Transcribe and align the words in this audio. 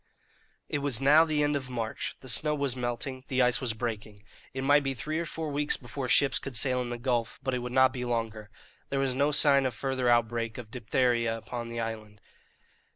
It 0.67 0.79
was 0.79 0.99
now 0.99 1.25
the 1.25 1.43
end 1.43 1.55
of 1.55 1.69
March; 1.69 2.15
the 2.21 2.27
snow 2.27 2.55
was 2.55 2.75
melting; 2.75 3.23
the 3.27 3.43
ice 3.43 3.61
was 3.61 3.73
breaking; 3.75 4.23
it 4.51 4.63
might 4.63 4.81
be 4.81 4.95
three 4.95 5.19
or 5.19 5.27
four 5.27 5.51
weeks 5.51 5.77
before 5.77 6.09
ships 6.09 6.39
could 6.39 6.55
sail 6.55 6.81
in 6.81 6.89
the 6.89 6.97
gulf, 6.97 7.39
but 7.43 7.53
it 7.53 7.59
would 7.59 7.71
not 7.71 7.93
be 7.93 8.03
longer. 8.03 8.49
There 8.89 8.97
was 8.99 9.13
no 9.13 9.31
sign 9.31 9.63
of 9.67 9.75
further 9.75 10.09
outbreak 10.09 10.57
of 10.57 10.71
diphtheria 10.71 11.37
upon 11.37 11.69
the 11.69 11.79
island. 11.79 12.19